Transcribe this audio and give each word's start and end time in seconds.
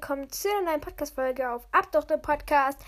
willkommen 0.00 0.32
zu 0.32 0.48
einer 0.48 0.70
neuen 0.70 0.80
Podcast-Folge 0.80 1.50
auf 1.50 1.68
Ab 1.72 1.92
doch 1.92 2.04
der 2.04 2.16
Podcast. 2.16 2.80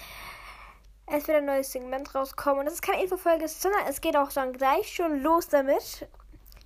Es 1.04 1.28
wird 1.28 1.36
ein 1.36 1.45
neues 1.45 1.70
Segment 1.70 2.14
rauskommen 2.14 2.60
und 2.60 2.64
das 2.64 2.77
ist 2.77 2.80
keine 2.80 3.02
Infofolge, 3.02 3.48
sondern 3.48 3.82
es 3.86 4.00
geht 4.00 4.16
auch 4.16 4.32
dann 4.32 4.54
gleich 4.54 4.95
schon 4.95 5.20
los 5.20 5.46
damit. 5.48 6.09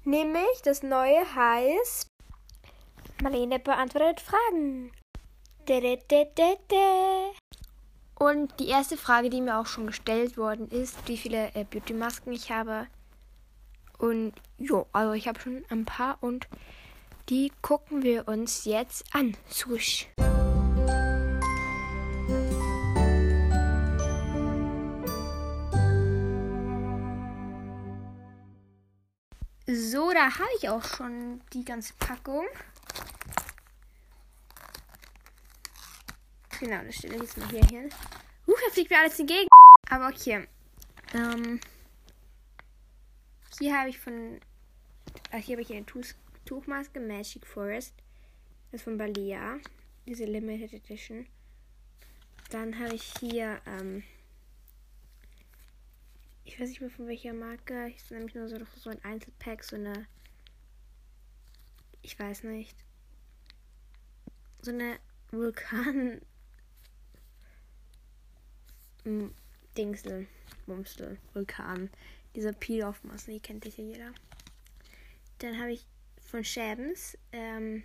Nämlich 0.04 0.62
das 0.62 0.84
neue 0.84 1.18
heißt 1.34 2.06
Marlene 3.24 3.58
beantwortet 3.58 4.20
Fragen. 4.20 4.92
Und 8.20 8.60
die 8.60 8.68
erste 8.68 8.96
Frage, 8.96 9.30
die 9.30 9.40
mir 9.40 9.58
auch 9.58 9.66
schon 9.66 9.88
gestellt 9.88 10.36
worden 10.36 10.68
ist, 10.68 10.96
wie 11.08 11.16
viele 11.16 11.52
äh, 11.56 11.64
Beauty-Masken 11.64 12.32
ich 12.32 12.52
habe. 12.52 12.86
Und 13.98 14.32
jo, 14.58 14.86
also 14.92 15.12
ich 15.12 15.26
habe 15.26 15.40
schon 15.40 15.64
ein 15.70 15.84
paar 15.84 16.18
und 16.20 16.46
die 17.30 17.50
gucken 17.62 18.04
wir 18.04 18.28
uns 18.28 18.64
jetzt 18.64 19.12
an. 19.12 19.36
Swoosh. 19.50 20.06
So, 20.16 20.35
da 29.66 30.38
habe 30.38 30.48
ich 30.58 30.68
auch 30.68 30.84
schon 30.84 31.40
die 31.52 31.64
ganze 31.64 31.92
Packung. 31.98 32.46
Genau, 36.60 36.82
das 36.84 36.94
stelle 36.94 37.16
ich 37.16 37.22
jetzt 37.22 37.36
mal 37.36 37.48
hier 37.48 37.64
hin. 37.66 37.90
Huch, 38.46 38.58
da 38.64 38.72
fliegt 38.72 38.90
mir 38.90 38.98
alles 38.98 39.18
entgegen. 39.18 39.48
Aber 39.90 40.08
okay. 40.08 40.46
Ähm, 41.14 41.60
hier 43.58 43.76
habe 43.78 43.90
ich 43.90 43.98
von. 43.98 44.40
Ach, 45.32 45.38
hier 45.38 45.56
habe 45.56 45.62
ich 45.62 45.72
eine 45.72 45.84
Tuch 45.84 46.04
Tuchmaske 46.44 47.00
Magic 47.00 47.44
Forest. 47.44 47.94
Das 48.70 48.80
ist 48.80 48.84
von 48.84 48.96
Balea. 48.96 49.58
Diese 50.06 50.24
Limited 50.24 50.72
Edition. 50.72 51.26
Dann 52.50 52.78
habe 52.78 52.94
ich 52.94 53.12
hier. 53.20 53.60
Ähm, 53.66 54.04
ich 56.56 56.62
weiß 56.62 56.70
nicht 56.70 56.80
mehr 56.80 56.90
von 56.90 57.06
welcher 57.06 57.34
Marke. 57.34 57.88
Ich 57.88 58.10
nämlich 58.10 58.34
nur 58.34 58.48
so, 58.48 58.56
so 58.76 58.88
ein 58.88 59.04
Einzelpack, 59.04 59.62
so 59.62 59.76
eine. 59.76 60.06
Ich 62.00 62.18
weiß 62.18 62.44
nicht. 62.44 62.74
So 64.62 64.70
eine 64.70 64.98
Vulkan. 65.32 66.22
Dingsel. 69.76 70.26
Mumsel. 70.66 71.18
Vulkan. 71.34 71.90
Dieser 72.34 72.54
Peel-Off-Maske, 72.54 73.32
die 73.32 73.40
kennt 73.40 73.64
sicher 73.64 73.82
jeder. 73.82 74.14
Dann 75.40 75.60
habe 75.60 75.72
ich 75.72 75.86
von 76.22 76.42
Shabens 76.42 77.18
ähm, 77.32 77.82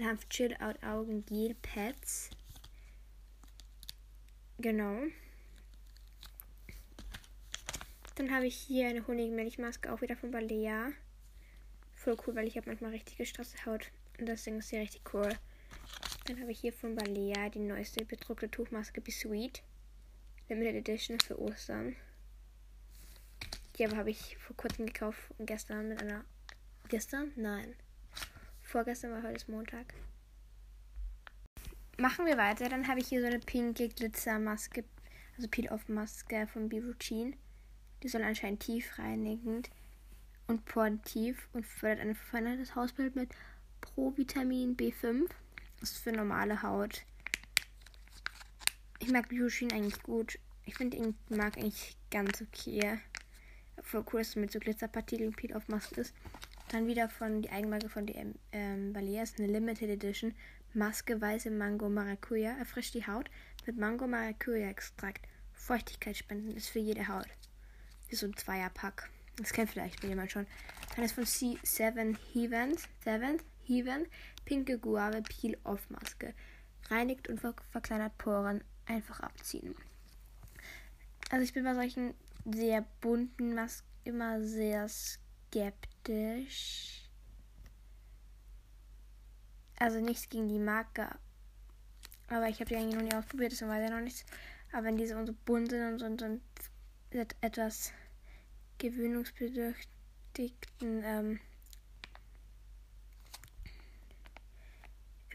Hanf 0.00 0.28
Chill 0.28 0.54
Out 0.60 0.84
Augen 0.84 1.26
Gel 1.26 1.56
Pads. 1.62 2.30
Genau. 4.58 5.02
Dann 8.18 8.32
habe 8.32 8.46
ich 8.46 8.56
hier 8.56 8.88
eine 8.88 9.06
Honigmilchmaske, 9.06 9.92
auch 9.92 10.00
wieder 10.00 10.16
von 10.16 10.32
Balea. 10.32 10.90
Voll 11.94 12.16
cool, 12.26 12.34
weil 12.34 12.48
ich 12.48 12.56
habe 12.56 12.68
manchmal 12.68 12.90
richtig 12.90 13.16
gestresste 13.16 13.64
Haut. 13.64 13.92
Und 14.18 14.26
Ding 14.26 14.58
ist 14.58 14.70
hier 14.70 14.80
richtig 14.80 15.02
cool. 15.14 15.30
Dann 16.26 16.40
habe 16.40 16.50
ich 16.50 16.58
hier 16.58 16.72
von 16.72 16.96
Balea 16.96 17.48
die 17.48 17.60
neueste 17.60 18.04
bedruckte 18.04 18.50
Tuchmaske 18.50 19.00
Be 19.00 19.12
Sweet. 19.12 19.62
Limited 20.48 20.74
Edition 20.74 21.20
für 21.20 21.40
Ostern. 21.40 21.94
Die 23.76 23.84
aber 23.84 23.96
habe 23.96 24.10
ich 24.10 24.36
vor 24.38 24.56
kurzem 24.56 24.86
gekauft 24.86 25.20
und 25.38 25.46
gestern 25.46 25.88
mit 25.88 26.02
einer. 26.02 26.24
Gestern? 26.88 27.30
Nein. 27.36 27.76
Vorgestern 28.62 29.12
war 29.12 29.22
heute 29.22 29.36
ist 29.36 29.48
Montag. 29.48 29.94
Machen 31.98 32.26
wir 32.26 32.36
weiter. 32.36 32.68
Dann 32.68 32.88
habe 32.88 32.98
ich 32.98 33.06
hier 33.06 33.20
so 33.20 33.28
eine 33.28 33.38
pinke 33.38 33.88
Glitzermaske, 33.88 34.82
also 35.36 35.46
Peel-Off-Maske 35.46 36.48
von 36.48 36.68
Be 36.68 36.82
Routine. 36.82 37.36
Die 38.02 38.08
soll 38.08 38.22
anscheinend 38.22 38.60
tiefreinigend 38.60 39.70
und 40.46 40.64
portief 40.64 41.48
und 41.52 41.66
fördert 41.66 42.00
ein 42.00 42.14
verfeinertes 42.14 42.74
Hausbild 42.74 43.16
mit 43.16 43.30
Provitamin 43.80 44.76
B5. 44.76 45.28
Das 45.80 45.92
ist 45.92 45.98
für 45.98 46.12
normale 46.12 46.62
Haut. 46.62 47.04
Ich 48.98 49.10
mag 49.10 49.30
Yushin 49.30 49.72
eigentlich 49.72 50.02
gut. 50.02 50.38
Ich 50.64 50.74
finde 50.74 50.96
ihn 50.96 51.16
mag 51.28 51.56
eigentlich 51.56 51.96
ganz 52.10 52.42
okay. 52.42 52.98
Voll 53.82 54.04
cool, 54.12 54.20
dass 54.20 54.30
es 54.30 54.36
mit 54.36 54.50
so 54.50 54.58
Glitzerpartikeln 54.58 55.32
Peel 55.32 55.54
auf 55.54 55.68
Maske 55.68 56.00
ist. 56.00 56.14
Dann 56.68 56.86
wieder 56.86 57.08
von 57.08 57.42
die 57.42 57.50
Eigenmarke 57.50 57.88
von 57.88 58.06
DM 58.06 58.34
ähm, 58.52 58.92
Baleas, 58.92 59.34
eine 59.38 59.46
Limited 59.46 59.88
Edition. 59.88 60.34
Maske 60.74 61.20
weiße 61.20 61.50
Mango 61.50 61.88
Maracuja. 61.88 62.50
Erfrischt 62.58 62.94
die 62.94 63.06
Haut 63.06 63.30
mit 63.66 63.78
Mango 63.78 64.06
Maracuja 64.06 64.68
Extrakt. 64.68 65.26
Feuchtigkeit 65.52 66.16
spenden 66.16 66.56
ist 66.56 66.68
für 66.68 66.80
jede 66.80 67.08
Haut. 67.08 67.26
So 68.10 68.26
ein 68.26 68.36
Zweierpack. 68.36 69.10
Das 69.36 69.52
kennt 69.52 69.70
vielleicht 69.70 70.02
jemand 70.02 70.32
schon. 70.32 70.46
Dann 70.96 71.04
ist 71.04 71.12
von 71.12 71.24
C7 71.24 72.16
Heavens. 72.32 72.88
7 73.04 73.38
Heaven. 73.64 74.06
Pinke 74.44 74.78
Guave 74.78 75.22
Peel 75.22 75.58
Off 75.64 75.88
Maske. 75.90 76.34
Reinigt 76.88 77.28
und 77.28 77.40
ver 77.40 77.54
verkleinert 77.70 78.16
Poren. 78.18 78.64
Einfach 78.86 79.20
abziehen. 79.20 79.74
Also 81.30 81.44
ich 81.44 81.52
bin 81.52 81.64
bei 81.64 81.74
solchen 81.74 82.14
sehr 82.46 82.86
bunten 83.00 83.54
Masken 83.54 83.86
immer 84.04 84.42
sehr 84.42 84.88
skeptisch. 84.88 85.90
Also 89.78 90.00
nichts 90.00 90.28
gegen 90.28 90.48
die 90.48 90.58
Marke. 90.58 91.08
Aber 92.28 92.48
ich 92.48 92.60
habe 92.60 92.66
die 92.70 92.76
eigentlich 92.76 92.96
noch 92.96 93.02
nie 93.02 93.14
ausprobiert, 93.14 93.52
deswegen 93.52 93.70
weiß 93.70 93.84
ich 93.84 93.90
noch 93.90 94.00
nichts. 94.00 94.24
Aber 94.72 94.84
wenn 94.84 94.96
diese 94.96 95.24
so 95.24 95.34
bunt 95.44 95.70
sind 95.70 95.92
und 95.92 95.98
so, 95.98 96.06
und 96.06 96.20
so 96.20 96.40
etwas 97.10 97.92
gewöhnungsbedürftigen 98.78 101.02
ähm, 101.02 101.40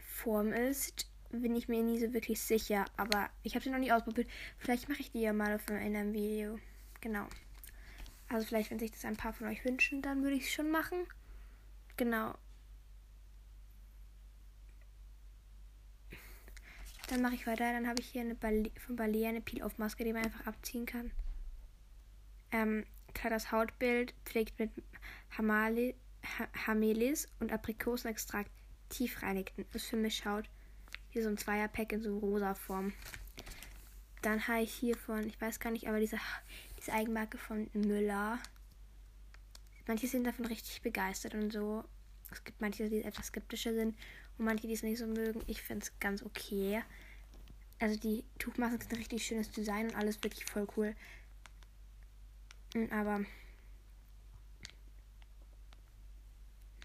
Form 0.00 0.52
ist, 0.52 1.08
bin 1.30 1.56
ich 1.56 1.68
mir 1.68 1.82
nie 1.82 1.98
so 1.98 2.12
wirklich 2.12 2.40
sicher. 2.40 2.84
Aber 2.96 3.28
ich 3.42 3.54
habe 3.54 3.64
sie 3.64 3.70
noch 3.70 3.78
nie 3.78 3.92
ausprobiert. 3.92 4.28
Vielleicht 4.58 4.88
mache 4.88 5.00
ich 5.00 5.10
die 5.10 5.20
ja 5.20 5.32
mal 5.32 5.54
auf 5.54 5.68
einem 5.68 6.12
Video. 6.12 6.58
Genau. 7.00 7.26
Also 8.28 8.46
vielleicht, 8.46 8.70
wenn 8.70 8.78
sich 8.78 8.92
das 8.92 9.04
ein 9.04 9.16
paar 9.16 9.32
von 9.32 9.48
euch 9.48 9.64
wünschen, 9.64 10.00
dann 10.00 10.22
würde 10.22 10.36
ich 10.36 10.44
es 10.44 10.52
schon 10.52 10.70
machen. 10.70 11.06
Genau. 11.96 12.34
Dann 17.08 17.20
mache 17.20 17.34
ich 17.34 17.46
weiter. 17.46 17.72
Dann 17.72 17.86
habe 17.86 18.00
ich 18.00 18.08
hier 18.08 18.22
eine 18.22 18.34
Bale 18.34 18.70
von 18.78 18.96
Balea 18.96 19.28
eine 19.28 19.42
Peel-Off-Maske, 19.42 20.04
die 20.04 20.12
man 20.12 20.24
einfach 20.24 20.46
abziehen 20.46 20.86
kann. 20.86 21.10
Ähm, 22.54 22.86
klar, 23.14 23.30
das 23.30 23.50
Hautbild 23.50 24.14
pflegt 24.24 24.60
mit 24.60 24.70
Hamali, 25.36 25.96
ha 26.38 26.46
Hamelis 26.68 27.26
und 27.40 27.50
Aprikosenextrakt 27.50 28.50
tief 28.90 29.22
reinigten. 29.22 29.66
Ist 29.72 29.86
für 29.86 29.96
Mischhaut. 29.96 30.48
Hier 31.10 31.24
so 31.24 31.28
ein 31.28 31.36
Zweierpack 31.36 31.92
in 31.92 32.02
so 32.02 32.16
rosa 32.16 32.54
Form. 32.54 32.92
Dann 34.22 34.46
habe 34.46 34.62
ich 34.62 34.72
hier 34.72 34.96
von, 34.96 35.26
ich 35.26 35.40
weiß 35.40 35.58
gar 35.58 35.70
nicht, 35.72 35.88
aber 35.88 35.98
diese, 35.98 36.18
diese 36.78 36.92
Eigenmarke 36.92 37.38
von 37.38 37.68
Müller. 37.72 38.38
Manche 39.88 40.06
sind 40.06 40.24
davon 40.24 40.46
richtig 40.46 40.80
begeistert 40.80 41.34
und 41.34 41.52
so. 41.52 41.82
Es 42.30 42.44
gibt 42.44 42.60
manche, 42.60 42.88
die 42.88 43.02
etwas 43.02 43.26
skeptischer 43.26 43.74
sind 43.74 43.96
und 44.38 44.44
manche, 44.44 44.68
die 44.68 44.74
es 44.74 44.84
nicht 44.84 44.98
so 44.98 45.08
mögen. 45.08 45.42
Ich 45.48 45.60
finde 45.60 45.84
es 45.84 45.98
ganz 45.98 46.22
okay. 46.22 46.82
Also 47.80 47.98
die 47.98 48.24
Tuchmasken 48.38 48.80
sind 48.80 48.92
ein 48.92 48.98
richtig 48.98 49.26
schönes 49.26 49.50
Design 49.50 49.88
und 49.88 49.96
alles 49.96 50.22
wirklich 50.22 50.44
voll 50.44 50.68
cool. 50.76 50.94
Aber 52.90 53.24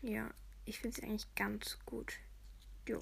ja, 0.02 0.30
ich 0.66 0.80
finde 0.80 0.96
sie 0.96 1.04
eigentlich 1.04 1.34
ganz 1.36 1.80
gut. 1.86 2.14
Jo. 2.88 3.02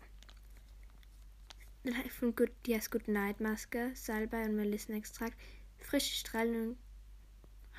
Dann 1.83 1.97
habe 1.97 2.07
ich 2.07 2.13
von 2.13 2.35
Good, 2.35 2.51
heißt 2.67 2.91
Good 2.91 3.07
Night 3.07 3.39
Maske, 3.39 3.91
Salbei 3.93 4.45
und 4.45 4.55
Melissenextrakt. 4.55 5.37
Frische 5.79 6.15
strahlende 6.15 6.75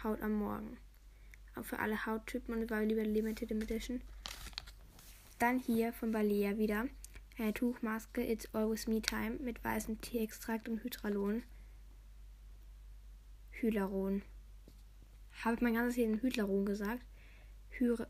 Haut 0.02 0.20
am 0.22 0.34
Morgen. 0.34 0.78
Auch 1.56 1.64
für 1.64 1.78
alle 1.78 2.06
Hauttypen 2.06 2.54
und 2.54 2.70
war 2.70 2.82
lieber 2.84 3.02
Limited 3.02 3.50
Edition. 3.50 4.00
Dann 5.38 5.58
hier 5.58 5.92
von 5.92 6.12
Balea 6.12 6.58
wieder. 6.58 6.86
Eine 7.38 7.54
Tuchmaske 7.54 8.24
It's 8.24 8.52
Always 8.54 8.86
Me 8.86 9.00
Time 9.00 9.38
mit 9.40 9.62
weißem 9.64 10.00
Teeextrakt 10.00 10.68
und 10.68 10.82
Hydralon. 10.84 11.42
Hyaluron. 13.52 14.22
Habe 15.44 15.54
ich 15.54 15.60
mein 15.60 15.74
ganzes 15.74 15.96
Leben 15.96 16.20
Hyaluron 16.20 16.66
gesagt? 16.66 17.04
Hyr 17.70 18.08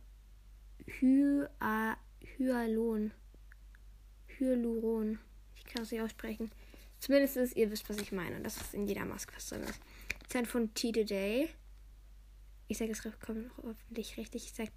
Hyalon. 2.39 3.13
Hyaluron. 4.39 5.19
Ich 5.57 5.65
kann 5.65 5.83
es 5.83 5.91
nicht 5.91 6.01
aussprechen. 6.01 6.51
Zumindest 6.99 7.37
ist, 7.37 7.57
ihr 7.57 7.71
wisst, 7.71 7.89
was 7.89 7.99
ich 7.99 8.13
meine. 8.13 8.41
Das 8.41 8.57
ist 8.57 8.75
in 8.75 8.87
jeder 8.87 9.05
Maske 9.05 9.35
was 9.37 9.49
drin 9.49 9.63
ist. 9.63 9.81
Zeit 10.29 10.47
von 10.47 10.73
Tea 10.75 10.93
Today. 10.93 11.49
Ich 12.67 12.79
sage 12.79 12.93
es 12.93 13.05
hoffentlich 13.05 14.17
richtig. 14.17 14.47
Ich 14.47 14.53
sage, 14.53 14.71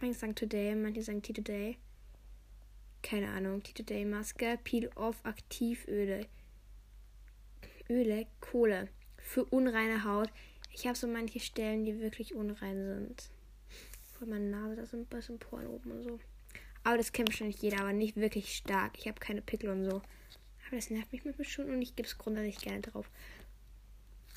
manche 0.00 0.18
sagen 0.18 0.34
Today, 0.34 0.74
manche 0.74 1.02
sagen 1.02 1.22
Tea 1.22 1.32
Today. 1.32 1.78
keine 3.02 3.28
Ahnung, 3.30 3.62
Today 3.62 4.04
Maske, 4.04 4.58
Peel 4.64 4.90
Off 4.96 5.24
Aktivöle. 5.24 6.26
Öle, 7.88 8.26
Kohle. 8.40 8.88
Für 9.18 9.44
unreine 9.44 10.04
Haut. 10.04 10.30
Ich 10.74 10.86
habe 10.86 10.98
so 10.98 11.06
manche 11.06 11.38
Stellen, 11.38 11.84
die 11.84 12.00
wirklich 12.00 12.34
unrein 12.34 12.84
sind. 12.84 13.30
Vor 14.18 14.26
meiner 14.26 14.58
Nase, 14.58 14.76
da 14.76 14.86
sind 14.86 15.02
ein 15.02 15.06
bisschen 15.06 15.38
Poren 15.38 15.68
oben 15.68 15.92
und 15.92 16.02
so. 16.02 16.18
Aber 16.82 16.98
das 16.98 17.12
kennt 17.12 17.28
wahrscheinlich 17.28 17.62
jeder, 17.62 17.80
aber 17.80 17.92
nicht 17.92 18.16
wirklich 18.16 18.56
stark. 18.56 18.98
Ich 18.98 19.06
habe 19.06 19.20
keine 19.20 19.40
Pickel 19.40 19.70
und 19.70 19.84
so. 19.84 19.96
Aber 20.66 20.76
das 20.76 20.90
nervt 20.90 21.12
mich 21.12 21.24
manchmal 21.24 21.46
schon 21.46 21.70
und 21.70 21.80
ich 21.80 21.94
gebe 21.94 22.06
es 22.06 22.18
grundsätzlich 22.18 22.58
gerne 22.58 22.80
drauf. 22.80 23.08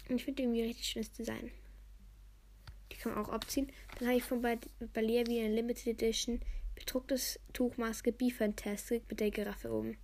Und 0.08 0.18
ich 0.18 0.26
finde 0.26 0.44
irgendwie 0.44 0.62
richtig 0.62 0.88
schönes 0.88 1.12
Design. 1.12 1.52
Die 2.92 2.98
kann 2.98 3.14
man 3.14 3.26
auch 3.26 3.30
abziehen. 3.30 3.72
Dann 3.98 4.08
habe 4.08 4.18
ich 4.18 4.24
von 4.24 4.42
Balia 4.42 5.28
wie 5.28 5.42
eine 5.42 5.56
Limited 5.56 5.88
Edition 5.88 6.40
bedrucktes 6.76 7.40
Tuchmaske 7.54 8.12
Be 8.12 8.30
Fantastic 8.30 9.04
mit 9.10 9.20
der 9.20 9.32
Giraffe 9.32 9.72
oben. 9.72 9.98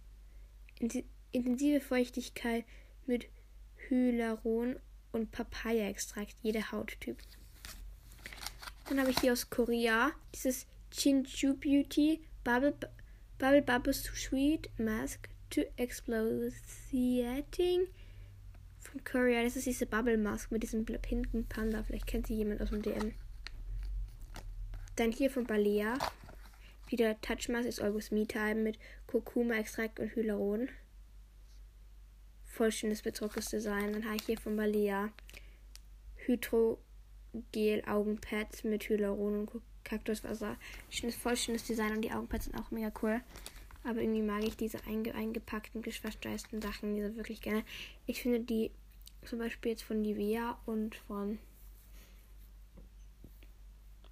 Intensive 1.31 1.79
Feuchtigkeit 1.79 2.65
mit 3.05 3.27
Hyaluron 3.87 4.77
und 5.13 5.31
Papaya-Extrakt, 5.31 6.35
jeder 6.41 6.71
Hauttyp. 6.71 7.17
Dann 8.89 8.99
habe 8.99 9.11
ich 9.11 9.19
hier 9.19 9.31
aus 9.31 9.49
Korea 9.49 10.11
dieses 10.35 10.67
Chinchu 10.91 11.55
Beauty 11.55 12.21
Bubble, 12.43 12.75
Bubble 13.37 13.61
Bubbles 13.61 14.03
to 14.03 14.13
Sweet 14.13 14.69
Mask 14.77 15.29
to 15.49 15.61
Exfoliating 15.77 17.87
von 18.79 19.03
Korea. 19.05 19.43
Das 19.43 19.55
ist 19.55 19.67
diese 19.67 19.85
Bubble 19.85 20.17
Mask 20.17 20.51
mit 20.51 20.63
diesem 20.63 20.85
pinken 20.85 21.47
Panda. 21.47 21.83
Vielleicht 21.83 22.07
kennt 22.07 22.27
sie 22.27 22.35
jemand 22.35 22.61
aus 22.61 22.71
dem 22.71 22.81
DM. 22.81 23.13
Dann 24.95 25.11
hier 25.11 25.31
von 25.31 25.45
Balea. 25.45 25.97
Wieder 26.87 27.19
Touch 27.21 27.49
Mask 27.49 27.67
ist 27.67 27.81
Always 27.81 28.11
Me 28.11 28.27
Time 28.27 28.55
mit 28.55 28.77
Kurkuma-Extrakt 29.07 29.99
und 29.99 30.15
Hyaluron. 30.15 30.69
Voll 32.53 32.71
schönes 32.71 33.01
bedrucktes 33.01 33.49
Design. 33.49 33.93
Dann 33.93 34.05
habe 34.05 34.17
ich 34.17 34.25
hier 34.25 34.37
von 34.37 34.55
Balea 34.55 35.09
Hydrogel 36.17 36.77
Augenpads 37.87 38.63
mit 38.63 38.87
Hyaluron 38.87 39.47
und 39.47 39.61
Kaktuswasser. 39.83 40.57
Schönes, 40.91 41.15
voll 41.15 41.35
schönes 41.35 41.63
Design 41.63 41.93
und 41.93 42.03
die 42.03 42.11
Augenpads 42.11 42.45
sind 42.45 42.55
auch 42.55 42.69
mega 42.69 42.91
cool. 43.01 43.21
Aber 43.83 44.01
irgendwie 44.01 44.21
mag 44.21 44.43
ich 44.43 44.55
diese 44.55 44.85
einge 44.85 45.15
eingepackten, 45.15 45.81
geschweißten 45.81 46.61
Sachen 46.61 46.95
diese 46.95 47.15
wirklich 47.15 47.41
gerne. 47.41 47.63
Ich 48.05 48.21
finde 48.21 48.41
die 48.41 48.69
zum 49.25 49.39
Beispiel 49.39 49.71
jetzt 49.71 49.83
von 49.83 50.03
Nivea 50.03 50.59
und 50.67 50.95
von. 50.95 51.39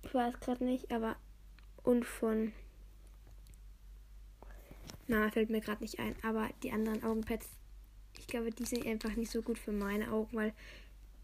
Ich 0.02 0.16
weiß 0.16 0.40
gerade 0.40 0.64
nicht, 0.66 0.92
aber. 0.92 1.16
Und 1.84 2.06
von. 2.06 2.54
Na, 5.06 5.30
fällt 5.30 5.52
mir 5.52 5.62
gerade 5.62 5.84
nicht 5.84 6.00
ein. 6.00 6.16
Aber 6.24 6.50
die 6.64 6.72
anderen 6.72 7.04
Augenpads, 7.04 7.48
ich 8.22 8.28
glaube, 8.28 8.52
die 8.52 8.66
sind 8.66 8.86
einfach 8.86 9.16
nicht 9.16 9.32
so 9.32 9.42
gut 9.42 9.58
für 9.58 9.72
meine 9.72 10.12
Augen, 10.12 10.36
weil 10.36 10.54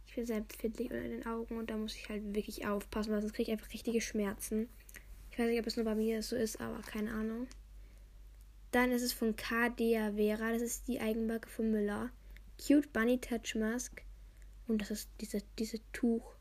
ich 0.08 0.16
bin 0.16 0.26
sehr 0.26 0.38
empfindlich 0.38 0.90
unter 0.90 1.08
den 1.08 1.26
Augen 1.28 1.58
und 1.58 1.70
da 1.70 1.78
muss 1.78 1.96
ich 1.96 2.10
halt 2.10 2.34
wirklich 2.34 2.66
aufpassen, 2.66 3.12
weil 3.12 3.22
sonst 3.22 3.34
kriege 3.34 3.52
ich 3.52 3.58
einfach 3.58 3.72
richtige 3.72 4.02
Schmerzen. 4.02 4.68
Ich 5.32 5.38
weiß 5.38 5.48
nicht, 5.48 5.60
ob 5.60 5.68
es 5.68 5.76
nur 5.76 5.86
bei 5.86 5.94
mir 5.94 6.24
so 6.24 6.36
ist, 6.36 6.60
aber 6.60 6.82
keine 6.82 7.12
Ahnung. 7.12 7.48
Dann 8.72 8.92
ist 8.92 9.04
es 9.04 9.14
von 9.14 9.36
Cadea 9.36 10.14
Vera. 10.14 10.52
Das 10.52 10.64
ist 10.64 10.88
die 10.88 11.00
Eigenmarke 11.00 11.48
von 11.48 11.72
Müller. 11.72 12.10
Cute 12.58 12.92
Bunny 12.92 13.20
Touch 13.20 13.54
Mask. 13.56 14.02
Und 14.68 14.82
das 14.82 14.90
ist 14.90 15.10
diese, 15.22 15.44
diese 15.60 15.80
Tuch. 15.94 16.34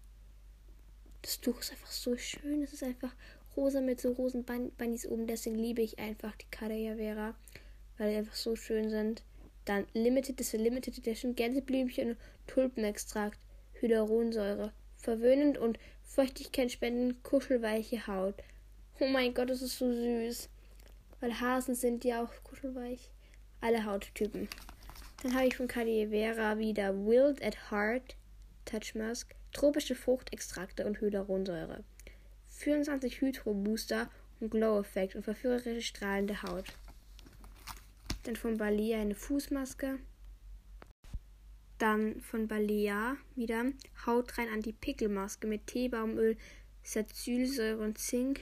Das 1.20 1.41
Tuch 1.41 1.61
ist 1.61 1.73
einfach 1.73 1.91
so 1.91 2.17
schön. 2.17 2.62
Es 2.62 2.73
ist 2.73 2.82
einfach 2.82 3.14
rosa 3.56 3.82
mit 3.82 4.00
so 4.00 4.12
rosen 4.12 4.44
Bunnies 4.44 5.06
oben. 5.06 5.26
Deswegen 5.26 5.56
liebe 5.56 5.82
ich 5.82 5.99
einfach 5.99 6.35
die 6.37 6.47
Cadea 6.50 6.97
Vera. 6.97 7.35
Weil 7.99 8.11
die 8.11 8.17
einfach 8.17 8.35
so 8.35 8.56
schön 8.56 8.88
sind. 8.88 9.23
Dann 9.67 9.87
Limited, 9.93 10.41
das 10.41 10.53
Limited 10.55 10.97
Edition. 10.97 11.35
Gänseblümchen 11.35 12.17
Tulpenextrakt. 12.47 13.39
Hyaluronsäure. 13.81 14.73
Verwöhnend 14.97 15.59
und 15.59 15.79
Feuchtigkeit 16.03 16.73
spenden, 16.73 17.23
kuschelweiche 17.23 18.07
Haut. 18.07 18.37
Oh 18.99 19.07
mein 19.07 19.35
Gott, 19.35 19.51
das 19.51 19.61
ist 19.61 19.77
so 19.77 19.93
süß. 19.93 20.49
Weil 21.21 21.41
Hasen 21.41 21.75
sind 21.75 22.05
ja 22.05 22.23
auch 22.23 22.33
kuschelweich. 22.45 23.11
Alle 23.61 23.85
Hauttypen. 23.85 24.49
Dann 25.23 25.35
habe 25.35 25.47
ich 25.47 25.57
von 25.57 25.69
Cartier 25.69 26.09
Vera 26.09 26.59
wieder 26.59 26.95
Wild 26.95 27.43
at 27.45 27.71
Heart 27.71 28.17
Touch 28.65 28.95
Mask, 28.95 29.35
tropische 29.53 29.95
Fruchtextrakte 29.95 30.87
und 30.87 31.01
Hyaluronsäure. 31.01 31.85
24 32.51 33.21
Hydro 33.21 33.55
Booster 33.55 34.11
und 34.41 34.51
Glow-Effekt 34.51 35.15
und 35.15 35.23
verführerische 35.23 35.83
strahlende 35.83 36.43
Haut. 36.43 36.65
Dann 38.26 38.34
von 38.34 38.56
Balea 38.56 39.00
eine 39.00 39.14
Fußmaske. 39.14 40.00
Dann 41.78 42.20
von 42.20 42.49
Balea 42.49 43.17
wieder 43.37 43.67
Haut 44.05 44.37
rein 44.37 44.49
Anti-Pickel-Maske 44.49 45.46
mit 45.46 45.69
Teebaumöl, 45.69 46.37
Salicylsäure 46.82 47.78
und 47.78 47.99
Zink. 47.99 48.40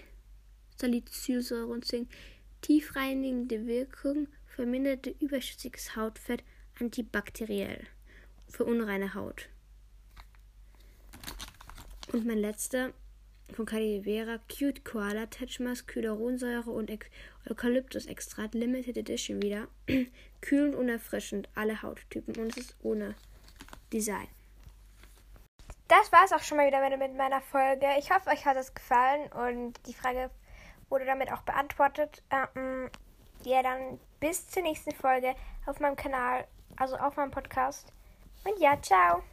Salicylsäure 0.77 1.67
und 1.67 1.85
Zink 1.85 2.09
tiefreinigende 2.63 3.67
Wirkung, 3.67 4.27
verminderte 4.47 5.15
überschüssiges 5.21 5.97
Hautfett, 5.97 6.43
antibakteriell 6.81 7.87
für 8.49 8.65
unreine 8.65 9.13
Haut. 9.13 9.51
Und 12.11 12.25
mein 12.25 12.39
letzter 12.39 12.95
von 13.53 13.67
Calivera 13.67 14.39
Cute 14.49 14.85
Koala 14.85 15.27
Touch 15.27 15.61
Mask, 15.61 15.95
Hyaluronsäure 15.95 16.71
und 16.71 16.91
Eukalyptus-Extrakt 17.49 18.55
Limited 18.55 18.97
Edition 18.97 19.43
wieder. 19.43 19.69
Kühlend 20.41 20.75
und 20.75 20.89
erfrischend, 20.89 21.49
alle 21.55 21.83
Hauttypen 21.83 22.37
und 22.37 22.51
es 22.51 22.57
ist 22.57 22.77
ohne 22.83 23.15
Design. 23.93 24.29
Das 25.89 26.13
war 26.13 26.25
es 26.25 26.33
auch 26.33 26.43
schon 26.43 26.57
mal 26.57 26.67
wieder 26.67 26.81
mit 26.97 27.17
meiner 27.17 27.41
Folge. 27.41 27.87
Ich 27.99 28.11
hoffe, 28.11 28.31
euch 28.31 28.47
hat 28.47 28.57
es 28.57 28.75
gefallen 28.75 29.31
und 29.33 29.75
die 29.87 29.95
Frage 29.95 30.31
wurde 30.89 31.05
damit 31.05 31.33
auch 31.33 31.43
beantwortet. 31.43 32.23
Ähm, 32.31 32.91
ja, 33.43 33.63
dann 33.63 33.99
bis 34.21 34.49
zur 34.49 34.63
nächsten 34.63 34.93
Folge 34.93 35.35
auf 35.67 35.81
meinem 35.81 35.97
Kanal, 35.97 36.47
also 36.77 36.97
auf 36.97 37.17
meinem 37.17 37.31
Podcast. 37.31 37.93
Und 38.45 38.59
ja, 38.61 38.81
ciao. 38.81 39.25